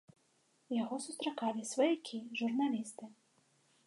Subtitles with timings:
[0.75, 3.11] Яго сустракалі сваякі, журналісты.